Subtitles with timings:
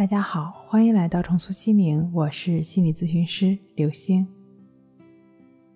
[0.00, 4.26] 大家好，欢迎来到重塑心灵，我是心理咨询师刘星。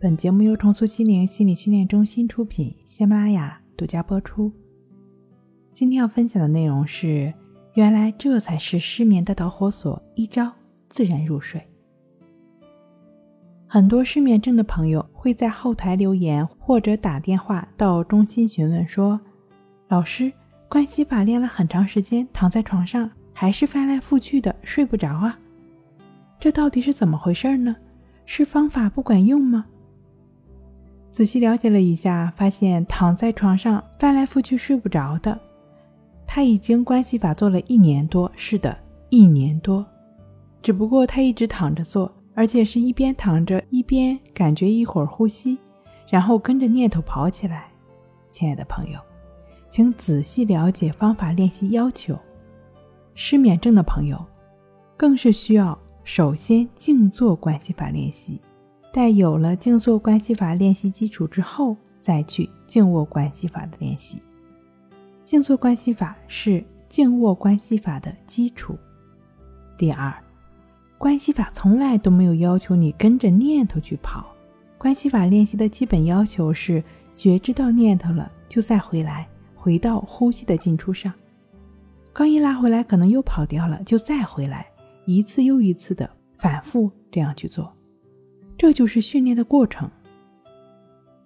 [0.00, 4.50] 本节目由重塑心灵心理训练中心出品，喜马拉雅独家播出。
[5.74, 7.34] 今天要分享的内容是：
[7.74, 10.50] 原来这才是失眠的导火索，一招
[10.88, 11.60] 自然入睡。
[13.66, 19.20] 很多失眠症的朋友会在后台留言或者打电话到中心询问说
[19.88, 20.32] ：“老师，
[20.66, 25.38] 关系法练了很长时间，躺在床上。”还是翻来覆去的睡不着啊，
[26.40, 27.76] 这到底是怎么回事呢？
[28.24, 29.66] 是方法不管用吗？
[31.10, 35.38] 仔细了解了一下，发现躺在床上翻来覆去睡不着的，
[36.26, 38.76] 他已经关系法做了一年多，是的，
[39.10, 39.84] 一年多。
[40.62, 45.58] 只不过他一直躺着做，而且是一边躺着一边感觉一会儿呼吸，
[46.08, 47.68] 然后跟着念头跑起来。
[48.30, 48.98] 亲爱的朋友，
[49.70, 52.18] 请仔细了解方法练习要求。
[53.14, 54.24] 失眠症的朋友，
[54.96, 58.40] 更是需要首先静坐关系法练习，
[58.92, 64.20] 待有了静坐关系法练习基础之后，再去静卧关系法的练习。
[65.22, 68.76] 静坐关系法是静卧关系法的基础。
[69.78, 70.12] 第二，
[70.98, 74.26] 关系法从来都没有要求你跟着念头去跑，
[74.76, 76.82] 关系法练习的基本要求是
[77.14, 81.12] 觉知到念头了就再回来，回到呼吸的进出上。
[82.14, 84.64] 刚一拉回来，可能又跑掉了，就再回来，
[85.04, 87.70] 一次又一次的反复这样去做，
[88.56, 89.90] 这就是训练的过程。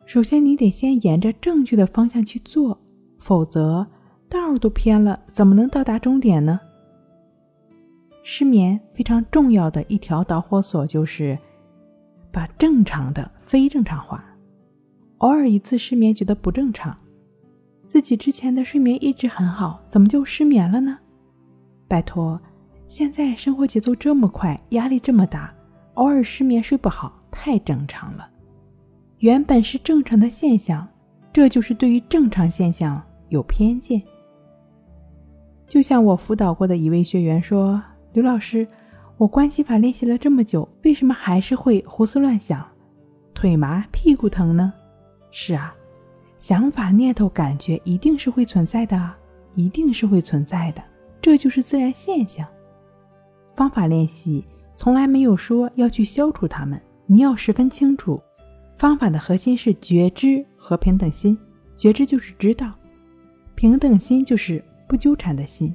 [0.06, 2.80] 首先，你得先沿着正确的方向去做，
[3.18, 3.86] 否则
[4.30, 6.58] 道儿都偏了，怎么能到达终点呢？
[8.22, 11.38] 失眠非常重要的一条导火索就是
[12.32, 14.24] 把正常的非正常化，
[15.18, 16.96] 偶尔一次失眠觉得不正常。
[17.88, 20.98] 自己之前的睡眠一直很好，怎么就失眠了呢？
[21.88, 22.38] 拜托，
[22.86, 25.50] 现在生活节奏这么快，压力这么大，
[25.94, 28.28] 偶尔失眠睡不好太正常了。
[29.20, 30.86] 原本是正常的现象，
[31.32, 34.00] 这就是对于正常现象有偏见。
[35.66, 37.82] 就像我辅导过的一位学员说
[38.12, 38.68] ：“刘老师，
[39.16, 42.62] 我关系法练习了这么久，为什么还是会胡思乱想，
[43.32, 44.74] 腿麻屁股疼呢？”
[45.32, 45.74] 是啊。
[46.38, 49.10] 想法、念头、感觉一定是会存在的，
[49.54, 50.82] 一定是会存在的，
[51.20, 52.46] 这就是自然现象。
[53.56, 54.44] 方法练习
[54.76, 58.22] 从来没有说要去消除它们，你要十分清楚，
[58.76, 61.36] 方法的核心是觉知和平等心。
[61.74, 62.72] 觉知就是知道，
[63.54, 65.74] 平等心就是不纠缠的心，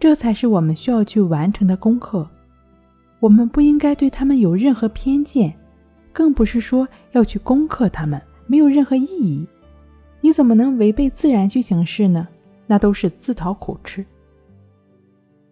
[0.00, 2.28] 这才是我们需要去完成的功课。
[3.20, 5.52] 我们不应该对他们有任何偏见，
[6.12, 9.46] 更不是说要去攻克他们，没有任何意义。
[10.20, 12.26] 你怎么能违背自然去行事呢？
[12.66, 14.04] 那都是自讨苦吃。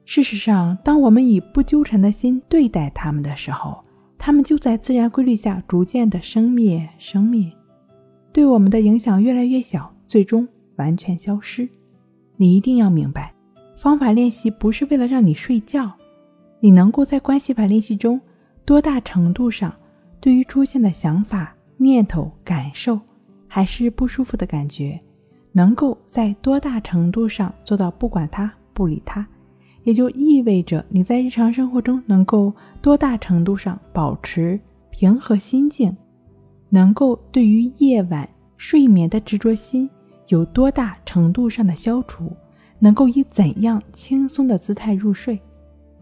[0.04, 3.82] 事实上，当我们以不纠缠的心对待他们的时候，
[4.18, 7.50] 他们就在自然规律下逐渐的生灭、生灭，
[8.32, 10.46] 对我们的影响越来越小，最终
[10.76, 11.68] 完全消失。
[12.36, 13.32] 你一定要明白，
[13.76, 15.90] 方法练习不是为了让你睡觉。
[16.60, 18.20] 你能够在关系法练习中，
[18.64, 19.74] 多大程度上
[20.20, 23.00] 对于出现的想法、念头、感受。
[23.56, 25.00] 还是不舒服的感觉，
[25.50, 29.26] 能够在多大程度上做到不管它、不理它，
[29.82, 32.52] 也就意味着你在日常生活中能够
[32.82, 35.96] 多大程度上保持平和心境，
[36.68, 38.28] 能够对于夜晚
[38.58, 39.88] 睡眠的执着心
[40.26, 42.30] 有多大程度上的消除，
[42.78, 45.40] 能够以怎样轻松的姿态入睡。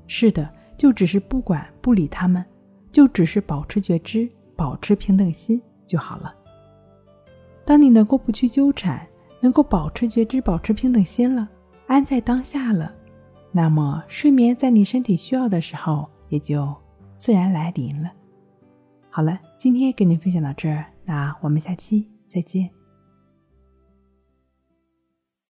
[0.08, 2.44] 是的，就只是不管不理他们，
[2.90, 6.34] 就只是保持觉知，保持平等心就好了。
[7.64, 9.06] 当你能够不去纠缠，
[9.40, 11.48] 能够保持觉知、保持平等心了，
[11.86, 12.92] 安在当下了，
[13.52, 16.74] 那么睡眠在你身体需要的时候也就
[17.16, 18.10] 自然来临了。
[19.10, 22.68] 好了，今天跟您分享到这儿，那我们下期再见。